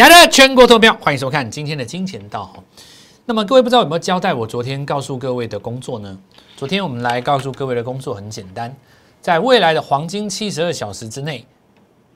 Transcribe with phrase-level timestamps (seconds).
[0.00, 2.50] 亲爱的全国投票，欢迎收看今天的金钱道。
[3.26, 6.18] 那么各位不知道有没有交代我昨天告诉各位的工作呢？
[6.56, 8.74] 昨天我们来告诉各位的工作很简单，
[9.20, 11.44] 在未来的黄金七十二小时之内，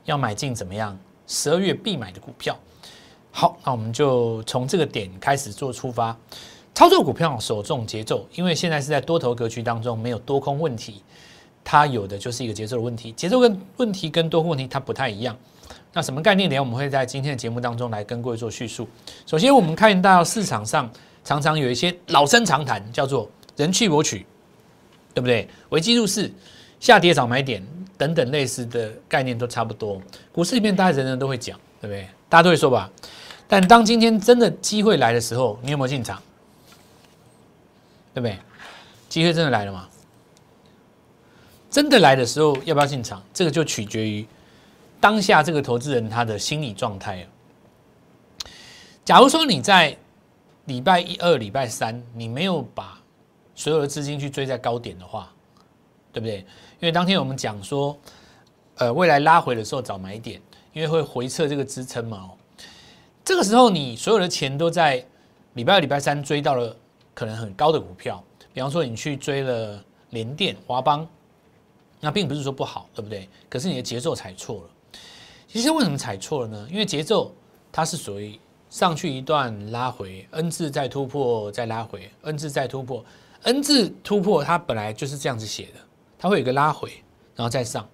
[0.07, 0.99] 要买进怎么样？
[1.27, 2.59] 十二月必买的股票。
[3.31, 6.17] 好，那我们就从这个点开始做出发，
[6.75, 11.03] 操作股票首重节奏，因为现在是在多头格局当中，没有多空问题，
[11.63, 15.37] 它有的就是一个节奏的问题，节奏跟问题跟多空问题它不太一样。
[15.97, 16.61] 那什么概念点？
[16.61, 18.87] 我们会在今天的节目当中来跟各位做叙述。
[19.27, 20.91] 首先，我们看到市场上
[21.23, 24.27] 常常有一些老生常谈，叫做“人去我取”，
[25.15, 25.49] 对不对？
[25.69, 26.29] 危机入市、
[26.81, 27.65] 下跌找买点
[27.97, 30.03] 等等类似的概念都差不多。
[30.33, 32.09] 股市里面大家人人都会讲，对不对？
[32.29, 32.91] 大家都会说吧。
[33.47, 36.21] 但当今天真的机会来的时候，你有没有进场？
[38.13, 38.37] 对不对？
[39.09, 39.89] 机会真的来了吗？
[41.71, 43.23] 真的来的时候，要不要进场？
[43.33, 44.27] 这个就取决于。
[45.05, 47.27] 当下这个投资人他的心理状态
[49.05, 49.95] 假如说你在
[50.65, 52.99] 礼拜一、二、礼拜三，你没有把
[53.55, 55.31] 所有的资金去追在高点的话，
[56.11, 56.39] 对不对？
[56.39, 57.95] 因为当天我们讲说，
[58.77, 60.41] 呃，未来拉回的时候找买点，
[60.73, 62.17] 因为会回撤这个支撑嘛。
[62.17, 62.31] 哦，
[63.23, 65.05] 这个时候你所有的钱都在
[65.53, 66.75] 礼拜二、礼拜三追到了
[67.13, 71.07] 可能很高的股票，比方说你去追了联电、华邦，
[72.01, 73.29] 那并不是说不好，对不对？
[73.51, 74.71] 可是你的节奏踩错了。
[75.55, 76.67] 其实为什么踩错了呢？
[76.69, 77.33] 因为节奏
[77.71, 78.37] 它是属于
[78.71, 83.05] 上去一段拉回，N 字再突破再拉回，N 字再突破
[83.45, 85.75] ，N 字突破它本来就是这样子写的，
[86.19, 86.91] 它会有一个拉回，
[87.37, 87.89] 然后再上。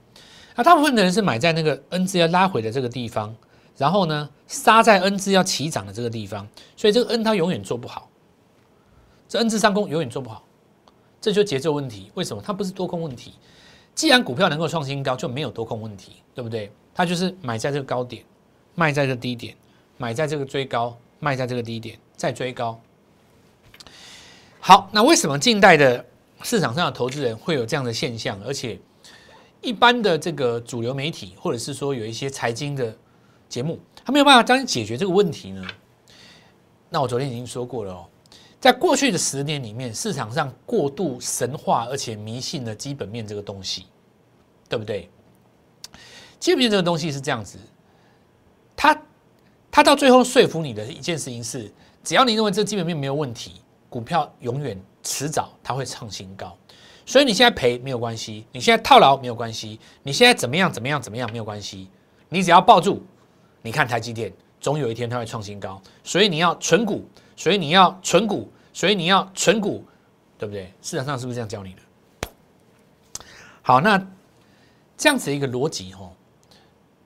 [0.57, 3.37] 那大部分的人是买在那个 N 字要拉回的这个地方，
[3.77, 8.09] 然后呢杀在 N 字要起涨的这个地方，所以这个 N 它永远做不好，
[9.29, 10.43] 这 N 字上攻永远做不好，
[11.21, 12.11] 这就节奏问题。
[12.15, 12.43] 为什么？
[12.43, 13.35] 它不是多空问题。
[13.95, 16.73] 既然股票能够创新高，就没有多空问题，对不对？
[17.01, 18.23] 它就是买在这个高点，
[18.75, 19.57] 卖在这个低点，
[19.97, 22.79] 买在这个追高，卖在这个低点，再追高。
[24.61, 26.05] 好，那为什么近代的
[26.43, 28.39] 市场上的投资人会有这样的现象？
[28.45, 28.79] 而且
[29.63, 32.95] 一般的这个主流媒体，或者是说有一些财经的
[33.49, 35.67] 节目，他没有办法帮你解决这个问题呢？
[36.91, 38.07] 那我昨天已经说过了哦，
[38.61, 43.87] 在过去的十年里面，市场上过度神话而且迷信的基本面这个东西，
[44.69, 45.09] 对不对？
[46.41, 47.59] 基本面这个东西是这样子，
[48.75, 49.03] 它
[49.71, 51.71] 它到最后说服你的一件事情是，
[52.03, 56.57] 只要你认为这基本面没有问题，股票永远迟早它会创新高。
[57.05, 61.89] 所以你现在赔没有关系，你现在套牢没有关系，你现在怎么样怎么样怎么样没有关系，
[62.29, 63.05] 你只要抱住，
[63.63, 65.81] 你看台积电总有一天它会创新高。
[66.03, 67.05] 所以你要存股，
[67.37, 69.85] 所以你要存股，所以你要存股，
[70.39, 70.73] 对不对？
[70.81, 71.83] 市场上是不是这样教你的？
[73.61, 73.99] 好，那
[74.97, 76.13] 这样子一个逻辑哦。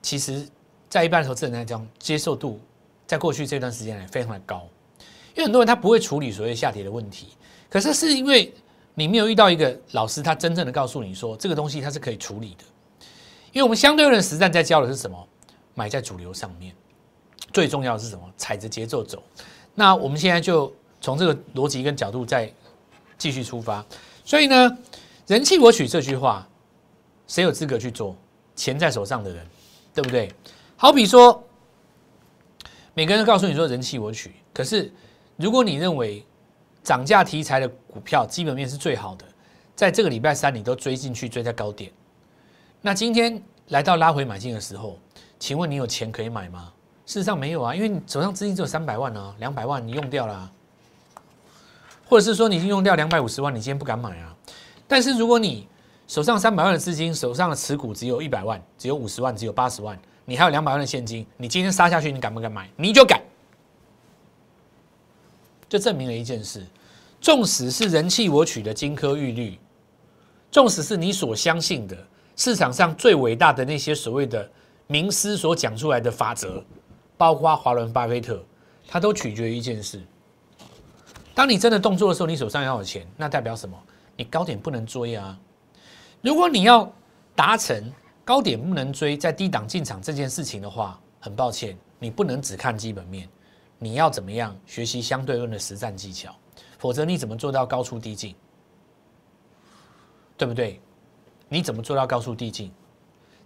[0.05, 0.47] 其实，
[0.87, 2.59] 在一般投资人来讲，接受度
[3.07, 4.61] 在过去这段时间来非常的高，
[5.33, 7.29] 因为很多人他不会处理所谓下跌的问题，
[7.67, 8.53] 可是是因为
[8.93, 12.63] 你没有遇到一个老师，他真正的告诉你说这个东西它是可以处理的。
[13.51, 15.27] 因为我们相对论实战在教的是什么？
[15.73, 16.75] 买在主流上面，
[17.51, 18.31] 最重要的是什么？
[18.37, 19.23] 踩着节奏走。
[19.73, 22.47] 那我们现在就从这个逻辑跟角度再
[23.17, 23.83] 继续出发。
[24.23, 24.77] 所以呢，
[25.25, 26.47] 人气我取这句话，
[27.25, 28.15] 谁有资格去做？
[28.55, 29.43] 钱在手上的人。
[29.95, 30.29] 对不对？
[30.75, 31.41] 好比说，
[32.93, 34.91] 每个人都告诉你说人气我取，可是
[35.37, 36.25] 如果你认为
[36.83, 39.25] 涨价题材的股票基本面是最好的，
[39.73, 41.89] 在这个礼拜三你都追进去追在高点，
[42.81, 44.99] 那今天来到拉回买进的时候，
[45.39, 46.73] 请问你有钱可以买吗？
[47.05, 50.51] 事实上没有啊，因为你手上资金只有三百万啊，两百万你用掉了，
[52.05, 54.35] 或者是说你已经用掉两百五十万，你今天不敢买啊。
[54.87, 55.67] 但是如果你
[56.07, 62.69] 手上三百万的资金，手上的持股只有一百万，只有五十万，只有八十万，你还有两百万的现金，你今天杀下去，你敢不敢买？
[62.77, 63.19] 你就敢，
[65.67, 66.63] 就证明了一件事：
[67.19, 69.57] 纵使是人气我取的金科玉律，
[70.51, 71.97] 纵使是你所相信的
[72.35, 74.47] 市场上最伟大的那些所谓的
[74.85, 76.63] 名师所讲出来的法则，
[77.17, 78.43] 包括华伦巴菲特，
[78.87, 79.99] 他都取决于一件事：
[81.33, 83.75] 当你真的动作的时候，你手上要有钱，那代表什么？
[84.15, 85.35] 你高点不能追啊。
[86.25, 86.91] 如果你要
[87.35, 87.93] 达成
[88.23, 93.29] 高点不能追，在低档进场这件事情的话，很抱歉，你不能只看基本面，
[93.77, 96.35] 你要怎么样学习相对论的实战技巧，
[96.79, 98.33] 否则你怎么做到高出低进？
[100.35, 100.81] 对不对？
[101.47, 102.71] 你怎么做到高出低进？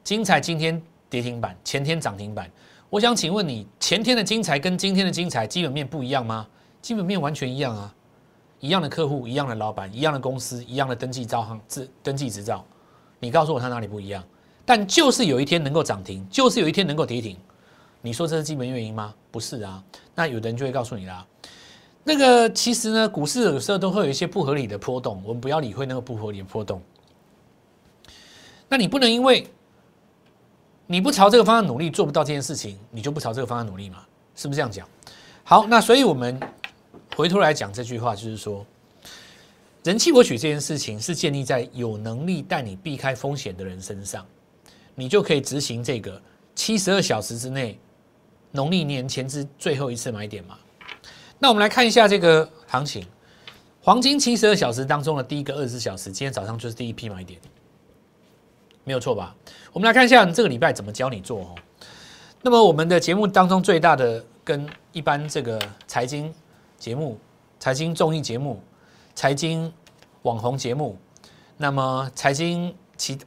[0.01, 2.49] 精彩今天跌停板，前天涨停板，
[2.89, 6.47] 我想请问你，前天的精彩跟今天的精彩基本面不一样吗？
[6.81, 7.93] 基本面完全一样啊。
[8.59, 12.65] 一样的客户，一样的老板，一样的公司，一样的登记招行执登记执照，
[13.19, 14.23] 你告诉我它哪里不一样？
[14.65, 17.37] 但就是有一天能够涨停，就是有一天能够跌停，
[18.01, 19.13] 你说这是基本原因吗？
[19.31, 19.83] 不是啊。
[20.13, 21.25] 那有的人就会告诉你啦，
[22.03, 26.81] 那个其实呢，股市有时候都会有一些不合理的波动，我们不要理会那个不合理的波动。
[28.67, 29.47] 那你不能因为
[30.85, 33.99] 你不朝这个方向努力，做不到这件事情，你就不朝这个方向努力嘛？
[34.35, 34.87] 是不是这样讲？
[35.43, 36.39] 好，那所以我们
[37.15, 38.65] 回头来讲这句话，就是说，
[39.83, 44.25] 人气我取这件事情是建立在有能力带你避开风险的人身上，
[44.95, 46.21] 你就可以执行这个
[46.55, 47.77] 七十二小时之内。
[48.51, 50.57] 农历年前之最后一次买点嘛？
[51.37, 53.05] 那我们来看一下这个行情，
[53.79, 57.39] 黄金七十二小时当中的第一个二十四小时，今天早上就是第一批买点，
[58.83, 59.35] 没有错吧？
[59.71, 61.55] 我们来看一下这个礼拜怎么教你做哦。
[62.41, 66.33] 那么我们的节目当中最大的跟一般这个财经
[66.79, 67.17] 节目、
[67.59, 68.59] 财经综艺节目、
[69.13, 69.71] 财经
[70.21, 70.97] 网红节目，
[71.57, 73.17] 那么财经其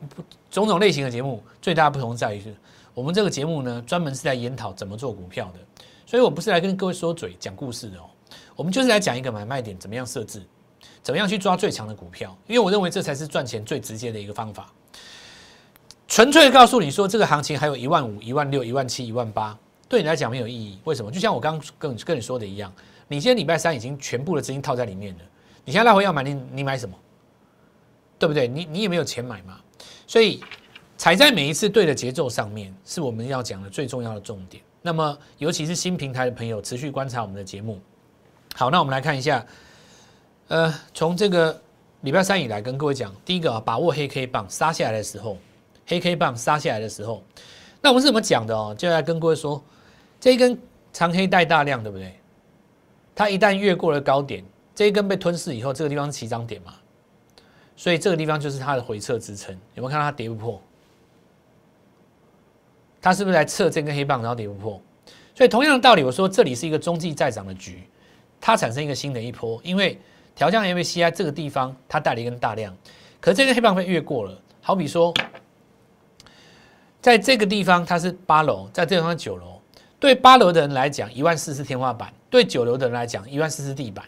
[0.50, 2.54] 种种类型的节目最大的不同在于是。
[2.94, 5.60] 我们这个节目呢，专门是在研讨怎么做股票的，
[6.04, 8.04] 所以我不是来跟各位说嘴、讲故事的哦。
[8.56, 10.42] 我们就是来讲一个买卖点怎么样设置，
[11.02, 14.70] 怎么样去抓最强的股票，因为我认为这才是赚钱最直接的一个方法。
[16.06, 19.58] 纯粹告诉你说，这个行情还有一万五、一万六、一万七、一万八，
[19.88, 20.78] 对你来讲没有意义。
[20.84, 21.10] 为什么？
[21.10, 22.70] 就像我刚刚跟跟你说的一样，
[23.12, 25.20] 你今天礼拜三已经全部的资金套在里面了，
[25.64, 26.96] 你现在来回要买，你你买什么？
[28.18, 28.48] 对不对？
[28.48, 29.60] 你你也没有钱买嘛，
[30.06, 30.42] 所以。
[30.98, 34.62] 踩在每一次对的节奏上面，是我们要讲的最重要的重点。
[34.82, 37.80] 那么，尤其是新平台的朋友，持续观察我们的节目。
[38.54, 39.44] 好，那我们来看一下，
[40.46, 41.60] 呃，从这个
[42.02, 45.36] 礼拜三以来跟各位讲，第一个啊，把握黑 K 棒杀下来的时候，
[45.88, 47.24] 黑 K 棒杀下来的时候，
[47.80, 48.72] 那我们是怎么讲的哦？
[48.78, 49.60] 就来跟各位说，
[50.20, 50.56] 这一根
[50.92, 52.14] 长黑带大量，对不对？
[53.14, 54.44] 它一旦越过了高点，
[54.74, 56.74] 这一根被吞噬以后，这个地方是起涨点嘛？
[57.76, 59.54] 所以这个地方就是它的回撤支撑。
[59.74, 60.62] 有没有看到它跌不破？
[63.00, 64.80] 它是不是来测这根黑棒，然后跌不破？
[65.34, 67.82] 所以同样的道理，我说这里是一个中继再涨的局，
[68.40, 69.98] 它产生一个新的一波，因为
[70.34, 72.76] 调降 MACI 这个地方它带了一根大量，
[73.20, 74.38] 可这根黑棒被越过了。
[74.60, 75.12] 好比说，
[77.00, 79.60] 在这个地方它是八楼，在这个地方九楼，
[79.98, 84.02] 对八楼的人来讲，一万四是天花板；对九楼的人来讲，一万四是地板。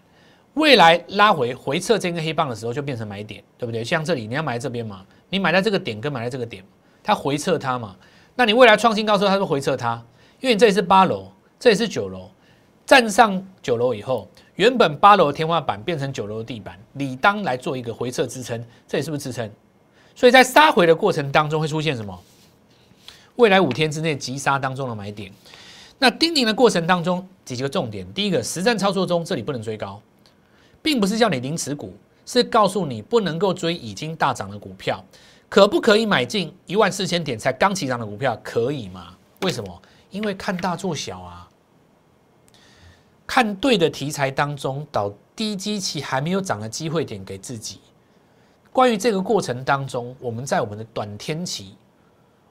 [0.55, 3.85] 未来拉回回撤这根黑棒的时候，就变成买点，对不对？
[3.85, 6.65] 像这里你要买这边嘛，你买在这个点跟买在这个点，
[7.03, 7.95] 它回撤它嘛。
[8.35, 10.03] 那你未来创新高之后，它就回撤它，
[10.41, 11.31] 因为你这里是八楼，
[11.61, 12.31] 这里是九楼，
[12.87, 19.51] 站上九楼以后，原本八楼的天花板变成九楼的地板，理当来做一个回撤支撑，这里是不是支撑？
[20.15, 22.19] 所以在杀回的过程当中会出现什么？
[23.37, 25.31] 未来五天之内急杀当中的买点。
[25.99, 30.01] 那盯顶的过程当中几个重点，第一个实战操作中这里不能追高，
[30.83, 31.95] 并不是叫你零持股，
[32.27, 35.03] 是告诉你不能够追已经大涨的股票。
[35.49, 38.37] 可不可以买进一万四千点才刚起涨的股票？
[38.43, 39.17] 可以吗？
[39.43, 39.83] 为什么？
[40.11, 41.49] 因为看大做小啊，
[43.27, 47.81] 看对的题材当中，导低基期还没有涨的机会点给自己。
[48.73, 51.77] 关于这个过程当中，我们在我们的短天期，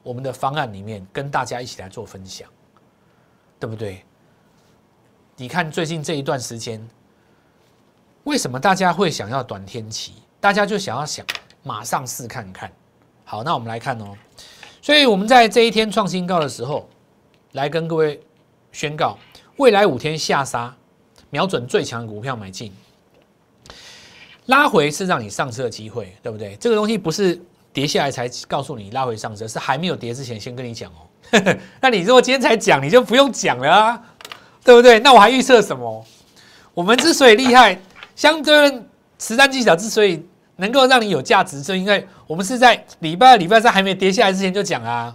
[0.02, 2.50] 我们的方案里面跟大家一起来做分享，
[3.64, 4.04] 对不对？
[5.38, 6.86] 你看最近这一段时间，
[8.26, 10.16] 为什么大家会想要短天期？
[10.42, 11.26] 大家就想要想
[11.64, 12.70] 马上试看看。
[13.24, 14.18] 好，那我们来看哦。
[14.82, 16.90] 所以我们在这一天创新高的时候，
[17.54, 18.22] 来跟各位
[18.74, 19.18] 宣告，
[19.56, 20.76] 未来五天下杀，
[21.30, 22.70] 瞄准最强的股票买进，
[24.48, 26.58] 拉回是让你上车的机会，对不对？
[26.58, 27.42] 这个东西不是
[27.72, 31.08] 跌下来才告诉你拉回上车，是还没有跌之前先跟你讲哦。
[31.82, 34.02] 那你如果今天才讲，你就不用讲了啊，
[34.64, 35.00] 对不对？
[35.00, 36.06] 那我还预测什么？
[36.74, 37.80] 我们之所以厉害，
[38.16, 38.82] 相对
[39.20, 40.26] 实战技巧之所以。
[40.58, 45.14] 能够让你有价值，是因为我们是在礼拜二、礼拜三还没跌下来之前就讲啊，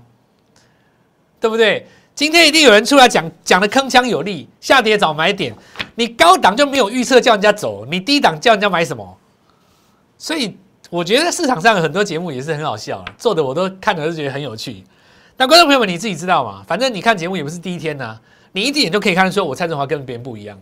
[1.41, 1.87] 对不对？
[2.13, 5.55] 今天一定有人出来讲讲的铿锵有力，下跌找买点。
[5.95, 9.17] 你高档就没有预测叫人家走，你低档叫人家买什么？
[10.19, 10.57] 所以
[10.91, 14.83] 我觉得市场上有很多节目也是很好笑，做的我都看了都觉得很有趣。
[15.41, 16.65] 那观众朋友们你自己知道吗？
[16.67, 18.19] 反正你看节目也不是第一天呐，
[18.51, 20.61] 你一眼就可以看得出我蔡振华跟别人不一样，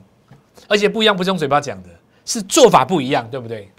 [0.69, 1.89] 而且不一样不是用嘴巴讲的，
[2.27, 3.71] 是做法不一样，对不对？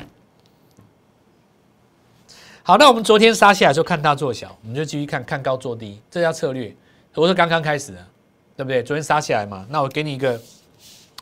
[2.63, 6.75] 好，那我们昨天杀下来就看大做小，我们就继续看看高做低，这叫策略。
[7.13, 8.07] 我是刚刚开始的，
[8.55, 8.81] 对不对？
[8.81, 10.41] 昨天杀下来嘛，那我给你一个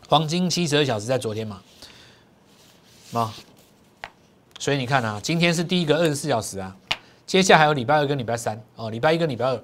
[0.08, 1.62] 黄金七十二小时在昨天嘛，
[3.12, 3.34] 啊，
[4.58, 6.76] 所以你看啊，今天是第一个二十四小时啊，
[7.26, 9.64] 接下来还有礼拜二跟礼拜三哦，礼拜一跟礼拜二。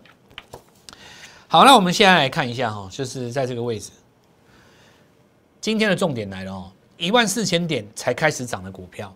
[1.47, 3.91] 好，那我们现在来看一下哈，就是在这个位置，
[5.59, 9.13] 今天的重点来了哦，一万四千点才开始涨的股票，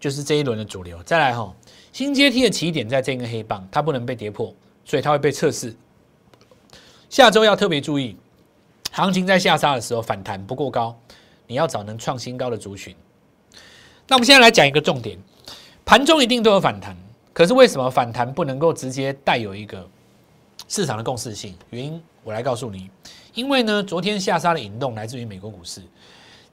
[0.00, 1.02] 就是这一轮的主流。
[1.02, 1.54] 再来哈。
[1.92, 4.54] 新阶梯的起点在这根黑棒，它不能被跌破，
[4.84, 5.74] 所以它会被测试。
[7.08, 8.14] 下周要特别注意，
[8.92, 10.94] 行情在下杀的时候反弹不过高，
[11.46, 12.94] 你要找能创新高的族群。
[14.06, 15.18] 那我们现在来讲一个重点，
[15.86, 16.94] 盘中一定都有反弹，
[17.36, 19.86] 可是为什么反弹不能够直接带有一个
[20.68, 21.54] 市场的共识性？
[21.68, 22.88] 原因我来告诉你，
[23.34, 25.82] 因为呢，昨天下杀的引动来自于美国股市。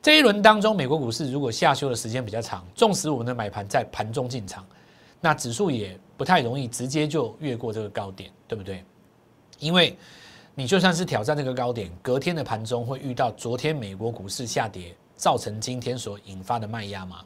[0.02, 4.68] 这一轮当中，美国股市如果下修的时间比较长，纵使我们的买盘在盘中进场，
[5.22, 8.84] 那指数也不太容易直接就越过这个高点，对不对？
[9.60, 9.98] 因为
[10.54, 17.22] 你就算是挑战这个高点，隔天的盘中会遇到昨天美国股市下跌造成今天所引发的卖压嘛？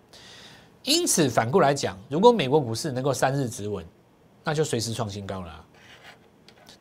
[0.87, 3.85] 因此反过来讲，如果美国股市能够三日止稳，
[4.41, 5.65] 那就随时创新高了。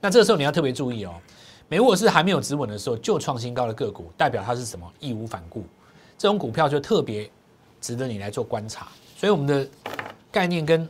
[0.00, 1.12] 那这个时候你要特别注意哦，
[1.66, 4.88] 美国股市还没有止稳的时候就创新高的个股，代表它是什么？
[5.00, 5.64] 义无反顾。
[6.16, 7.28] 这种股票就特别
[7.80, 8.86] 值得你来做观察，
[9.16, 9.68] 所以我们的
[10.30, 10.88] 概念跟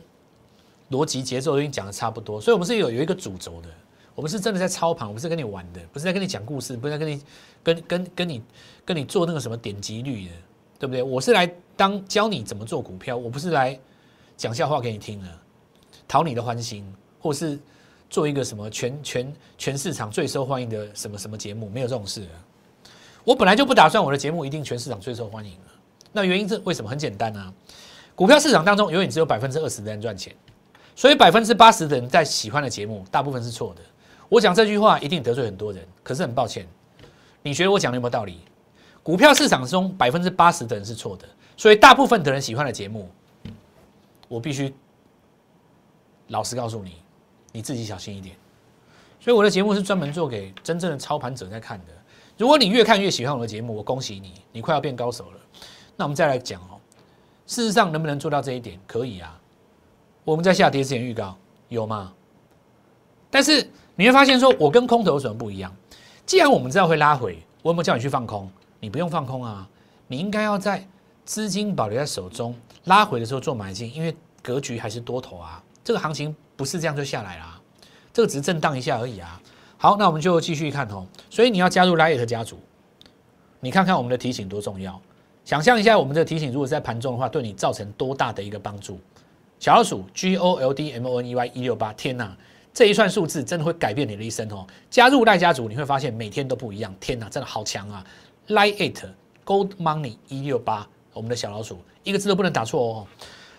[0.91, 3.69] 逻辑节奏已经讲的差不多，所以我们是有有一个主轴的，
[4.13, 7.23] 我们是真的在操盘，我们是跟你玩的，不是在跟你讲故事，不是在跟你
[7.63, 8.43] 跟跟跟你
[8.85, 10.33] 跟你做那个什么点击率的，
[10.77, 11.01] 对不对？
[11.01, 13.79] 我是来当教你怎么做股票，我不是来
[14.35, 15.27] 讲笑话给你听的，
[16.07, 16.83] 讨你的欢心，
[17.19, 17.57] 或是
[18.09, 22.27] 做一个什么全全全市场最受欢迎的什么什么节目，没有这种事。
[23.23, 25.53] 我本来就不打算我的节目一定全市场最受欢迎。
[26.11, 26.89] 那原因是为什么？
[26.89, 27.53] 很简单啊，
[28.15, 30.33] 股票市场当中永远只有百分之二十的人赚钱，
[30.95, 33.81] 所以百分之八十的人在喜欢的节目大部分是错的。
[34.29, 36.65] 我讲这句话一定得罪很多人，可是很抱歉，
[37.43, 38.39] 你觉得我讲的有没有道理？
[39.03, 41.25] 股票市场中百分之八十的人是错的，
[41.57, 43.09] 所以大部分的人喜欢的节目，
[44.29, 44.73] 我必须
[46.27, 47.01] 老实告诉你，
[47.51, 48.35] 你自己小心一点。
[49.19, 51.91] 所以我的节目是专门做给真正的操盘者在看的。
[52.37, 55.39] 如果你越看越喜欢我的节目，我恭喜你，你快要变高手了。
[55.95, 56.79] 那我们再来讲哦，
[57.47, 58.79] 事实上能不能做到这一点？
[58.85, 59.41] 可以啊。
[60.23, 61.35] 我们在下跌之前预告
[61.69, 62.13] 有吗？
[63.31, 65.75] 但是你会发现，说我跟空头有什么不一样？
[66.25, 68.47] 既然我们知道会拉回，我有没有叫你去放空？
[68.79, 69.67] 你不用放空啊，
[70.07, 70.87] 你应该要在
[71.27, 72.55] 资金保留在手中，
[72.85, 75.61] 拉回的时候做买进，因为格局还是多头啊。
[75.83, 77.59] 这个行情不是这样就下来啦，
[78.13, 79.41] 这个只是震荡一下而已啊。
[79.77, 81.05] 好，那我们就继续看哦。
[81.29, 82.57] 所以你要加入 Light 家族，
[83.59, 84.97] 你看看我们的提醒多重要。
[85.43, 88.97] 想象一下，我们的提醒如果在盘中的话，对你造成多大的一个帮助？
[89.59, 92.33] 小老鼠 G O L D M O N E Y 一六八，天哪，
[92.73, 94.65] 这一串数字真的会改变你的一生哦。
[94.89, 96.95] 加入赖家族，你会发现每天都不一样。
[97.01, 98.05] 天哪，真的好强啊
[98.47, 99.09] ！Lite
[99.45, 100.87] Gold Money 一六八，
[101.17, 103.07] 我们的小老鼠一个字都不能打错哦。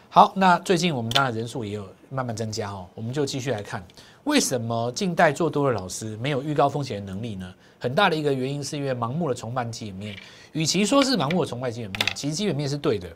[0.08, 3.84] 好，那最近我们当然人数也有慢慢增加哦，我们就继续来看。
[4.24, 7.52] 为什么近代做多的老师没有预告风险的能力呢？
[7.78, 10.16] 很大的一个原因是因为盲目的崇拜基本面。
[10.52, 13.08] 与其说是盲目的崇拜基本面，其实基本面是对的，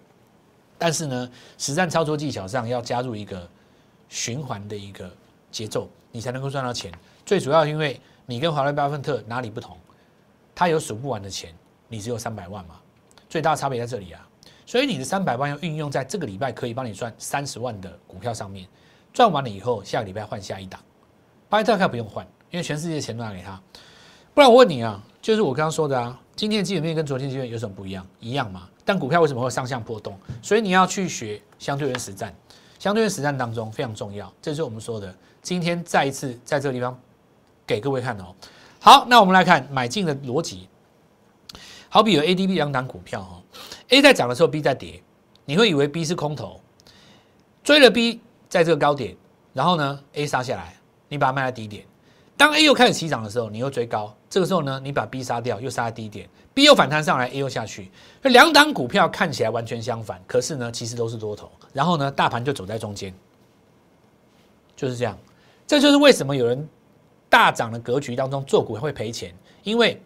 [0.77, 3.49] 但是呢，实战操作技巧上要加入一个
[4.09, 5.11] 循环的一个
[5.51, 6.93] 节奏，你才能够赚到钱。
[7.25, 9.77] 最主要因为你跟华伦巴菲特哪里不同？
[10.55, 11.55] 他有数不完的钱，
[11.89, 12.77] 你只有三百万嘛，
[13.29, 14.29] 最大的差别在这里啊。
[14.73, 18.67] 所以你的三百万要运用在这个礼拜可以帮你赚三十万的股票上面，
[19.13, 20.81] 赚完了以后，下个礼拜换下一档。
[21.51, 23.61] 巴菲特可不用换，因为全世界钱都拿给他。
[24.33, 28.07] 不然我问你啊，就是我刚刚说的啊，今天的基本面跟昨天基本面有什么不一样？
[28.19, 28.67] 一样嘛。
[28.83, 30.19] 但股票为什么会上下波动？
[30.41, 32.35] 所以你要去学相对论实战，
[32.79, 34.33] 相对论实战当中非常重要。
[34.41, 36.99] 这就是我们说的，今天再一次在这个地方
[37.67, 38.35] 给各位看哦。
[38.81, 40.67] 好，那我们来看买进的逻辑。
[41.95, 43.43] 好比有 A、D、B 两档股票哈
[43.91, 45.03] ，A 在涨的时候，B 在跌，
[45.45, 46.59] 你会以为 B 是空头，
[47.63, 48.19] 追了 B
[48.49, 49.15] 在这个高点，
[49.53, 50.75] 然后呢 A 杀下来。
[51.11, 51.85] 你把它卖在低点，
[52.35, 57.91] 当 A 又开始起涨的时候，你又追高，这个时候呢，你把 B 杀掉，又杀在低点，B 又反弹上来，A 又下去，
[58.23, 63.15] 两档股票看起来完全相反，可是呢，其实都是多头，然后呢，大盘就走在中间，
[64.75, 65.19] 就是这样，
[65.67, 66.67] 这就是为什么有人
[67.29, 69.35] 大涨的格局当中做股会赔钱，
[69.65, 70.01] 因为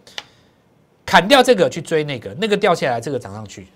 [1.06, 3.68] 砍掉这个去追那个，那个掉下来，这个涨上去，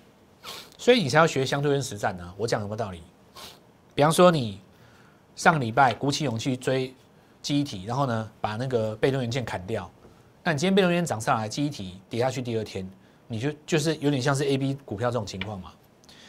[0.76, 2.34] 所以你才要学相对论实战呢。
[2.36, 3.00] 我讲什么道理？
[3.94, 4.60] 比方说你
[5.36, 6.92] 上个礼拜鼓起勇气追。
[7.42, 9.90] 记忆体，然后呢，把那个被动元件砍掉。
[10.44, 12.86] 那你今天被动元件涨上来，记忆体跌下去，第二天
[13.26, 15.72] 你就就是有点像是 A、B 股票这种情况嘛。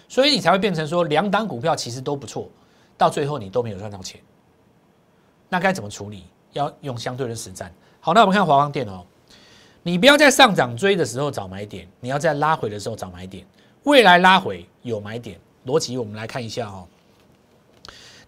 [0.08, 2.50] 所以你才会变成说，两档股票其实都不错，
[2.98, 4.22] 到最后你都没有赚到钱。
[5.50, 6.24] 那该怎么处理？
[6.54, 7.70] 要用相对的实战。
[8.00, 9.06] 好，那我们看华邦电哦，
[9.84, 13.44] 你不要在上涨追的时候找买点，你要在拉回的时候找买点。
[13.84, 16.88] 未来拉回有买点逻辑，我们来看一下哦。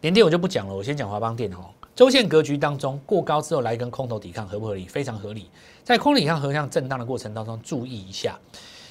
[0.01, 1.69] 连电我就不讲了，我先讲华邦电哦。
[1.95, 4.87] 周线格局当中过高之后来跟空头抵抗合不合理？
[4.87, 5.47] 非常合理。
[5.83, 8.39] 在空头抵抗横向震荡的过程当中，注意一下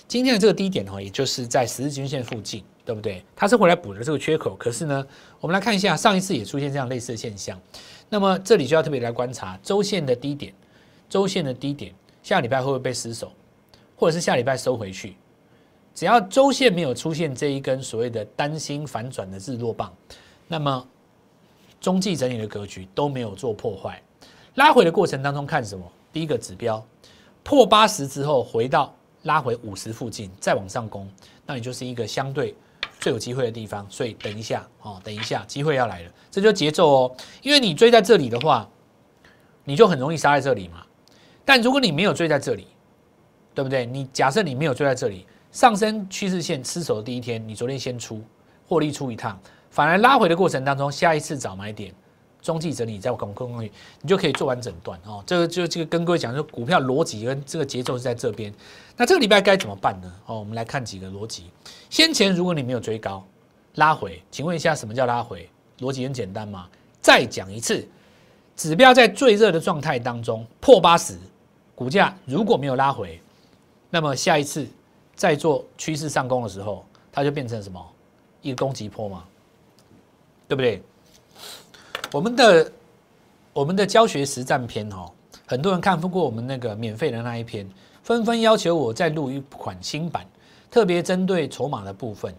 [0.07, 3.25] 今天的这个低点哈，也就是在十日均线附近，对不对？
[3.35, 4.54] 它是回来补了这个缺口。
[4.54, 5.04] 可是呢，
[5.40, 7.61] 我们来看一下，上一次也出现这样类似的现象。
[8.09, 10.54] 那么这里就要特别来观察周线的低点，
[11.09, 13.32] 周线的低点下礼拜会不会被失守，
[13.96, 15.16] 或者是下礼拜收回去？
[15.94, 19.92] 只要周线没有出现这一根所谓的担心反转的日落棒，
[20.48, 20.86] 那么
[21.80, 24.00] 中继整理的格局都没有做破坏。
[24.54, 25.84] 拉回的过程当中看什么？
[26.12, 26.82] 第一个指标
[27.42, 31.10] 破八十之后回到拉回五十附近，再往上攻，
[31.44, 32.54] 那你就是一个相对
[33.00, 33.86] 最有机会的地方。
[33.90, 37.16] 所以等一下哦，等一下机会要来了，这就节奏哦。
[37.42, 38.68] 因为你追在这里的话，
[39.64, 40.86] 你就很容易杀在这里嘛。
[41.44, 42.66] 但如果你没有追在这里，
[43.54, 43.84] 对不对？
[43.84, 45.26] 你假设你没有追在这里。
[45.52, 48.22] 上升趋势线失守的第一天，你昨天先出
[48.66, 51.94] 获利出一趟，反而拉回的过程当中，下一次找买点，
[52.40, 53.70] 中继整理再攻攻上去，
[54.00, 55.22] 你就可以做完整段哦。
[55.26, 58.50] 这个就这个跟各位讲，说股票逻辑跟这个节奏是在这边。
[58.96, 60.11] 那这个礼拜该怎么办呢？
[60.25, 61.50] 哦，我们来看几个逻辑。
[61.90, 63.22] 先前如果你没有追高，
[63.75, 65.46] 拉回，请问一下什么叫拉回？
[65.80, 66.66] 逻辑很简单嘛。
[67.02, 67.87] 再讲一次，
[68.56, 71.18] 指标在最热的状态当中破八十，
[71.82, 73.20] 股价如果没有拉回，
[73.90, 74.64] 那么下一次。
[75.14, 77.78] 再做趋势上攻的时候，它就变成什么
[78.40, 79.22] 一个攻击坡嘛，
[80.48, 80.82] 对不对？
[82.10, 82.72] 我们的
[83.52, 85.12] 我们的教学实战篇哦，
[85.46, 87.68] 很多人看不过我们那个免费的那一篇，
[88.02, 90.26] 纷纷要求我再录一款新版，
[90.70, 92.34] 特别针对筹码的部分，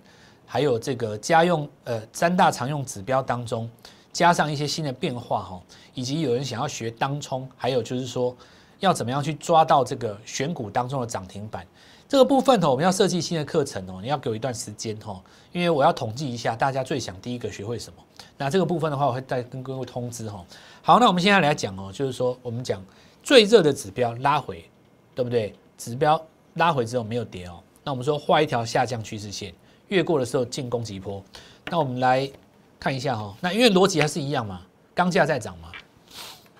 [0.45, 3.69] 还有这个家用呃三大常用指标当中
[4.11, 5.61] 加上一些新的变化哈，
[5.93, 8.35] 以及有人想要学当冲，还有就是说
[8.83, 11.65] 要怎么样去抓到这个选股当中的涨停板。
[12.05, 15.21] 这个部分哦，我们要设计新的课程哦，你要给我一段时间哦，
[15.51, 17.99] 因为我要统计一下大家最想第一个学会什么。
[18.37, 20.45] 那这个部分的话，我会再跟各位通知哈。
[20.81, 22.83] 好，那我们现在来讲哦，就是说我们讲
[23.23, 24.69] 最热的指标拉回，
[25.15, 25.55] 对不对？
[25.77, 26.21] 指标
[26.55, 29.53] 拉回之后没有跌哦，那我们说画一条下降趋势线，
[29.87, 31.23] 越过的时候进攻击波。
[31.65, 32.29] 那我们来
[32.79, 34.61] 看一下哈，那因为逻辑还是一样嘛，
[34.93, 35.71] 钢价在涨嘛，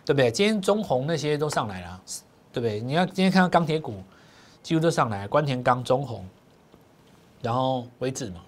[0.06, 0.32] 对不对？
[0.32, 2.02] 今天中红那些都上来了，
[2.52, 2.80] 对不对？
[2.80, 4.04] 你要今天看到钢铁股。
[4.62, 6.26] 几乎都上来，关田钢、中红，
[7.42, 8.40] 然后微智嘛，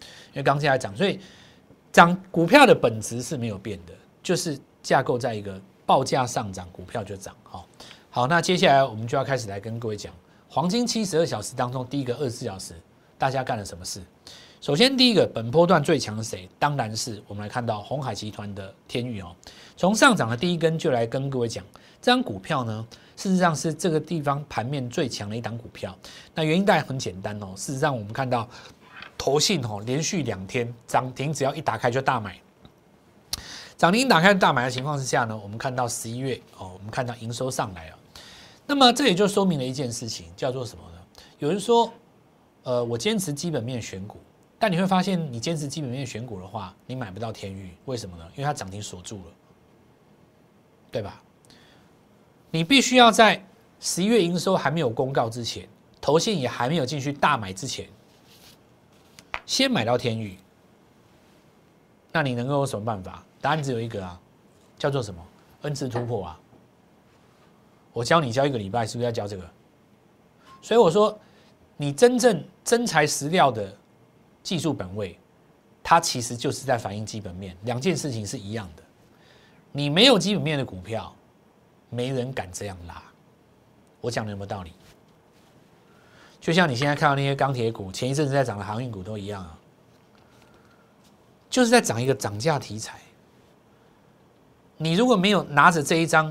[0.00, 1.20] 因为刚下来涨，所以
[1.92, 3.92] 涨股票的本质是没有变的，
[4.22, 7.36] 就是架构在一个报价上涨，股票就涨。
[7.42, 7.66] 好，
[8.08, 10.10] 好，那接下来我们就要开始来跟各位讲
[10.48, 12.72] 黄金七十二小时当中第一个二十四小时，
[13.18, 14.00] 大家干了什么事？
[14.60, 16.48] 首先第一个本波段最强的谁？
[16.58, 19.34] 当然是我们来看到红海集团的天宇哦，
[19.76, 21.64] 从上涨的第一根就来跟各位讲，
[22.02, 22.86] 这张股票呢。
[23.16, 25.92] 事实上是这个地方盘面最强的一档股票。
[26.36, 27.48] 那原因大概很简单哦。
[27.56, 28.48] 事实上，我们看到
[29.16, 32.38] 投信哦，连续两天涨停，只要一打开就大买。
[33.76, 37.98] 涨停打开大买的情况之下呢，我们看到十一月哦，我们看到营收上来了。
[38.68, 40.98] 那么这也就说明了一件事情，叫做什么呢？
[41.40, 41.92] 有人说，
[42.62, 44.20] 呃，我坚持基本面选股，
[44.58, 48.24] 但你会发现，你坚持基本面选股的话，你买不到天域，为什么呢？
[48.34, 49.32] 因为它涨停锁住了，
[50.90, 51.22] 对吧？
[52.50, 53.44] 你必须要在
[53.78, 55.68] 十一月营收还没有公告之前，
[56.00, 57.88] 投信也还没有进去大买之前，
[59.46, 60.36] 先买到天宇。
[62.10, 63.22] 那你能够有什么办法？
[63.40, 64.18] 答案只有一个啊，
[64.78, 65.24] 叫做什么
[65.62, 66.40] ？N 字突破啊！
[67.92, 69.48] 我教你教一个礼拜，是不是要教这个？
[70.62, 71.16] 所以我说，
[71.76, 73.76] 你真正真材实料的
[74.48, 75.18] 技术本位，
[75.82, 78.82] 它其实就是在反映基本面，两件事情是一样的。
[79.72, 81.14] 你没有基本面的股票。
[81.90, 83.02] 没人敢这样拉，
[84.02, 84.72] 我讲的有没有道理？
[86.38, 89.58] 就像你现在看到那些钢铁股，前一阵子在涨的航运股都一样啊，
[91.48, 93.00] 就是在涨一个涨价题材。
[94.76, 96.30] 你如果没有拿着这一张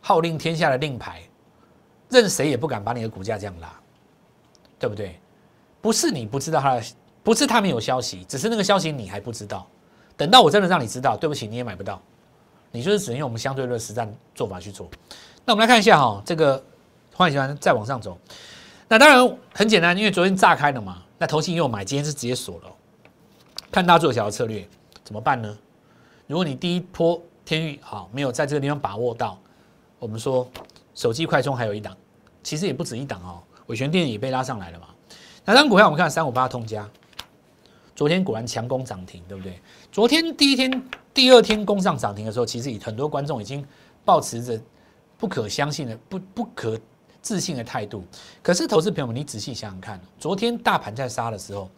[0.00, 1.22] 号令天下的令牌，
[2.08, 3.72] 任谁也不敢把你的股价这样拉，
[4.80, 5.20] 对不对？
[5.80, 6.82] 不是你不知道它的，
[7.26, 9.66] 不是他没有消息，只是那个消息你还不知道。
[10.16, 12.00] 等到我真的让你知道，对不起，你也买不到。
[12.70, 14.88] 你就是只能用我们相对论实战做法去做。
[15.44, 16.62] 那我们来看一下哈，这个
[17.16, 18.16] 欢迎喜欢再往上走。
[18.86, 22.70] 那当然很简单，因为昨天炸开了嘛，那投信又买，今天是直接锁了。
[23.72, 24.64] 看大做小的策略
[25.02, 25.58] 怎么办呢？
[26.28, 29.36] 如果你第一波天域好没有在这个地方把握到，
[29.98, 30.48] 我们说
[30.94, 31.96] 手机快充还有一档，
[32.44, 34.86] 其实也不止一档哦，伟权电也被拉上来了嘛。
[35.44, 36.88] 那张股票我们看三五八通家，
[37.96, 39.60] 昨天果然强攻涨停，对不对？
[39.90, 40.82] 昨天第一天。
[41.16, 43.66] 第二天攻上涨停的时候，其实很多观众已经
[44.04, 44.60] 抱持着
[45.16, 46.78] 不可相信的、不不可
[47.22, 48.04] 置信的态度。
[48.42, 51.70] 可是，投资朋友们，你仔细想想看，昨天大盘在杀的时候，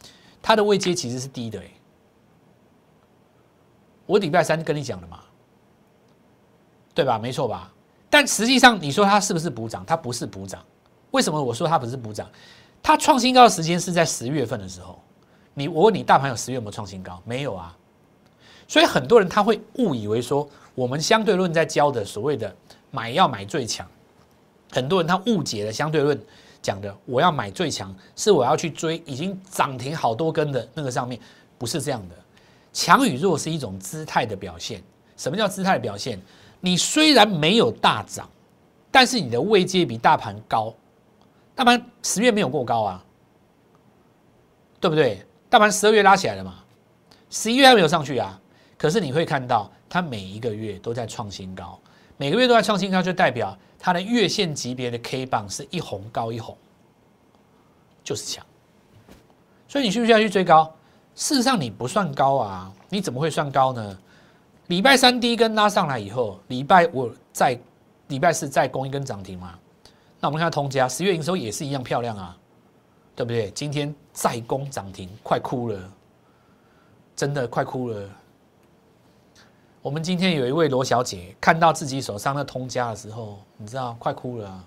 [0.42, 1.60] 它的位阶其实是低的。
[1.60, 1.70] 哎，
[4.06, 5.20] 我礼拜三跟你讲了嘛，
[6.94, 7.16] 对吧？
[7.16, 7.72] 没错吧？
[8.10, 9.86] 但实际上，你说它是不是补涨？
[9.86, 10.60] 它不是补涨。
[11.12, 12.28] 为什么我说它不是补涨？
[12.82, 15.00] 它创新高的时间是在十月份的时候。
[15.58, 17.20] 你我问你，大盘有十月有没有创新高？
[17.24, 17.76] 没有啊。
[18.68, 22.54] 所以很多人他会误以为说，我们相对论在教的所谓的
[22.92, 23.84] 买要买最强，
[24.70, 26.16] 很多人他误解了相对论
[26.62, 31.20] 讲的，我要买最强，是我要去追已经涨停好多根的那个上面，
[31.58, 32.14] 不是这样的。
[32.72, 34.80] 强与弱是一种姿态的表现。
[35.16, 36.20] 什么叫姿态的表现？
[36.60, 38.28] 你虽然没有大涨，
[38.92, 40.72] 但是你的位阶比大盘高。
[41.56, 43.04] 大盘十月没有过高啊，
[44.78, 45.24] 对不对？
[45.50, 46.56] 大盘十二月拉起来了嘛，
[47.30, 48.38] 十一月还没有上去啊。
[48.76, 51.78] 可是你会看到，它每一个月都在创新高，
[52.16, 56.56] 每个月都在创新高，就代表它的月线级别的 K 棒是一红高一红，
[58.04, 58.44] 就是强。
[59.66, 60.72] 所以你需不需要去追高？
[61.14, 63.98] 事实上你不算高啊，你怎么会算高呢？
[64.68, 67.58] 礼拜三第一根拉上来以后，礼拜五再
[68.08, 69.58] 礼拜四再攻一根涨停嘛。
[70.20, 72.36] 那我们看下通家十月营收也是一样漂亮啊，
[73.18, 73.50] 对不对？
[73.50, 75.92] 今天再攻涨停，快哭了，
[77.16, 78.08] 真的快哭了。
[79.82, 84.64] 我们今天有一位罗小姐看到自己手上的通家的时候，你知道快哭了。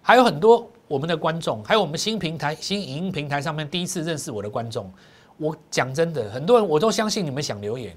[0.00, 4.88] 还有很多我们的观众，还有我们新平台、新影音平台上面第一次认识我的观众，
[5.36, 7.96] 我讲真的，很多人我都相信你们想留言，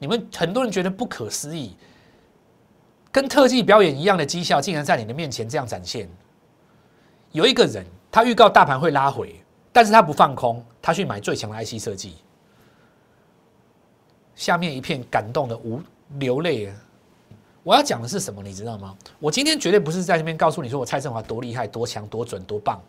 [0.00, 1.76] 你们很多人觉得不可思议。
[3.12, 6.08] 跟特技表演一样的绩效，竟然在你的面前这样展现。
[7.36, 9.38] 有一个人，他预告大盘会拉回，
[9.70, 12.14] 但是他不放空，他去买最强的 IC 设计。
[14.34, 15.78] 下面一片感动的无
[16.18, 16.72] 流泪。
[17.62, 18.96] 我要讲的是什么，你知道吗？
[19.18, 22.80] 我今天绝对不是在这边告诉你说我蔡振华多厉害、多强、多准、多棒。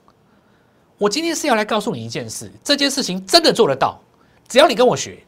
[0.98, 4.00] 我今天是要来告诉你一件事，这件事情真的做得到，
[4.48, 5.22] 只要你跟我学。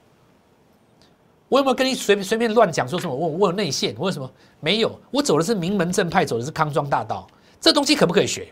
[1.49, 3.13] 我有没有跟你随随便乱讲说什么？
[3.13, 4.31] 我我有内线，我有什么？
[4.61, 7.27] 没有，我走的是名门正派，走的是康庄大道。
[7.59, 8.47] 这东西可不可以学？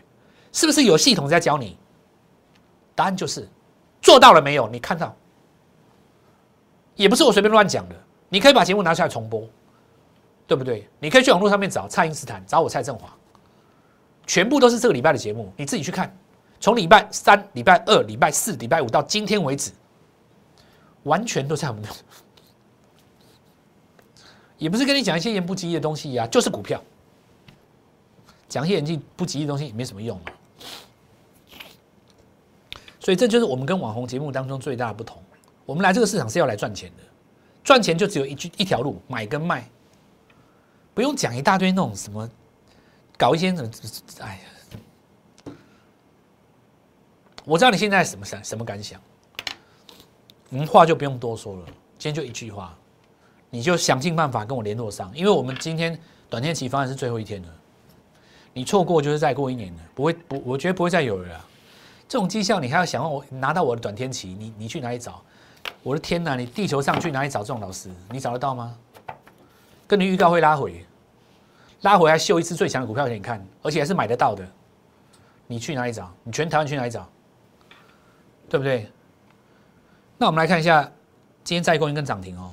[0.52, 1.76] 是不是有系统在教你？
[2.94, 3.48] 答案就是
[4.02, 4.68] 做到了没有？
[4.68, 5.14] 你看到，
[6.96, 7.94] 也不是我随便乱讲的。
[8.28, 9.48] 你可以把节目拿出来重播，
[10.46, 10.88] 对不对？
[10.98, 13.08] 你可以去网络上面找蔡英斯坦，找我蔡振华，
[14.26, 16.14] 全部都是这个礼拜的节目，你自己去看。
[16.60, 19.70] 从礼拜三、礼拜二、礼拜四、礼拜五到今天为止，
[21.04, 21.84] 完全都在我们。
[24.58, 26.82] 也不是跟你讲一些言不及义的东西呀，就是股票。
[28.48, 30.20] 讲一些言不及义的东西也没什么用。
[33.08, 35.16] 所以这就是我们跟网红节目当中最大的不同。
[35.64, 37.02] 我们来这个市场是要来赚钱的，
[37.64, 39.66] 赚钱就只有一句一条路，买跟卖，
[40.92, 42.28] 不用讲一大堆那种什么，
[43.16, 43.70] 搞一些什么，
[44.20, 44.38] 哎
[45.46, 45.52] 呀，
[47.46, 49.00] 我知道你现在什么想什么感想，
[50.50, 51.64] 嗯，话就不用多说了，
[51.96, 52.76] 今天就一句话。
[53.48, 57.48] 你就想尽办法跟我联络上，因为我们今天短天期方案是最后一天了，
[58.52, 61.44] 你错过就是再过一年了，不会不，我觉得不会再有了。
[62.08, 65.22] 这种绩效你还要想要我拿到我的短天期，你你去哪里找？
[65.82, 67.90] 我的天哪，你地球上去哪里找这种老师？
[68.10, 68.74] 你找得到吗？
[69.86, 70.84] 跟你预告会拉回，
[71.82, 74.46] 拉回还秀一次最强的股票给你看，而且还是买得到的，
[75.46, 76.10] 你去哪里找？
[76.24, 77.06] 你全台湾去哪里找？
[78.48, 78.90] 对不对？
[80.16, 80.82] 那我们来看一下
[81.44, 82.52] 今天再攻一根涨停哦。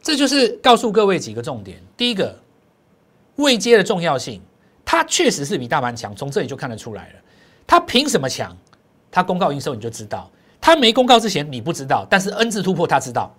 [0.00, 1.82] 这就是告诉各位几个重点。
[1.96, 2.36] 第一个，
[3.36, 4.40] 未接的重要性，
[4.84, 7.18] 它确实是比大盘强，从这里就看得出来了。
[7.72, 8.54] 它凭什么强？
[9.10, 10.30] 它公告营收你就知道，
[10.60, 13.34] 它没公告之前你不知道，但是 N 字突破他知道。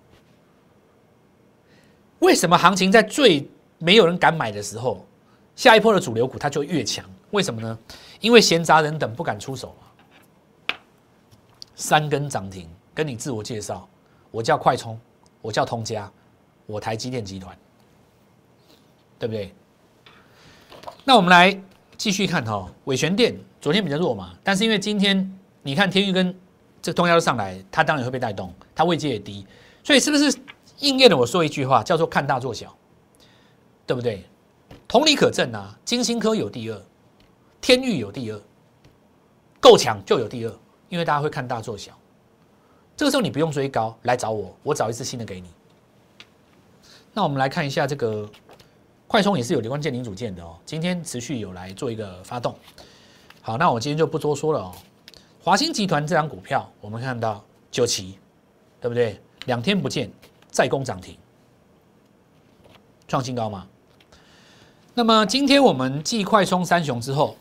[2.18, 5.06] 为什么行情在最没有人敢买的时候，
[5.56, 7.08] 下一波的主流股它就越强？
[7.30, 7.78] 为什么呢？
[8.22, 10.76] 因为闲杂人等不敢出手嘛。
[11.76, 13.88] 三根涨停，跟你自我介绍，
[14.32, 15.00] 我叫快充，
[15.44, 16.12] 我叫通家。
[16.66, 17.56] 我台积电集团，
[19.20, 19.54] 对不对？
[21.04, 21.56] 那我们来
[21.98, 26.38] 继续看哈，伟玄电昨天比较弱嘛，但是因为今天你看天域跟
[26.82, 29.48] 这东亚都上来，它当然会被带动，它位阶也低，
[29.86, 30.38] 所以是不是
[30.80, 32.76] 应验了我说一句话，叫做看大做小，
[33.88, 34.26] 对不对？
[34.86, 36.82] 同理可证啊，金星科有第二，
[37.62, 38.42] 天域有第二，
[39.62, 40.54] 够强就有第二，
[40.90, 41.98] 因为大家会看大做小，
[42.98, 45.48] 这个时候你不用追高来找我，我找一次新的给你。
[47.14, 48.30] 那我们来看一下这个
[49.08, 52.54] 快充也是有关键零组件的哦，今天持续有来做一个发动。
[53.46, 54.72] 好，那我今天就不多说了哦。
[55.44, 58.18] 华兴集团这张股票，我们看到九旗，
[58.80, 59.20] 对不对？
[59.48, 60.10] 两天不见
[60.50, 61.18] 再攻涨停，
[63.06, 63.68] 创新高吗？
[64.94, 67.36] 那么今天我们继快充三雄之后，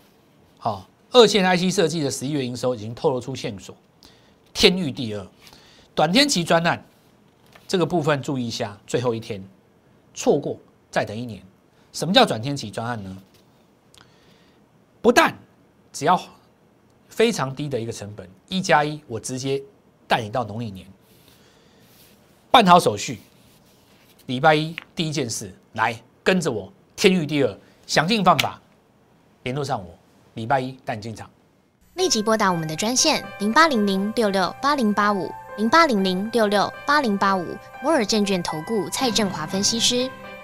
[0.59, 3.73] 好，二线 IC 设计的十一月营收已经透露出线索，
[4.53, 5.25] 天域第二，
[5.95, 6.85] 短天期专案
[7.69, 9.41] 这个部分注意一下，最后一天。
[10.15, 10.59] 错过
[10.91, 11.41] 再等一年，
[11.93, 13.17] 什么叫转天期专案呢？
[15.01, 15.33] 不但
[15.93, 16.21] 只要
[17.09, 19.63] 非常低的一个成本，一加一，我直接
[20.09, 20.87] 带你到农历年
[22.51, 23.21] 办好手续，
[24.27, 28.61] 礼拜一第一件事来跟着我天域第二，想尽办法
[29.43, 29.95] 联络上我，
[30.35, 31.29] 礼拜一带你进场。
[31.95, 37.47] 立即拨打我们的专线零八零零六六八零八五零八零零六六八零八五
[37.83, 40.11] 摩尔证券投顾蔡振华分析师。